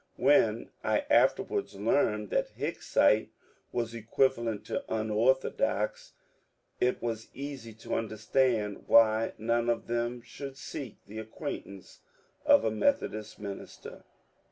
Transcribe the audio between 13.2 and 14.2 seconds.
minister.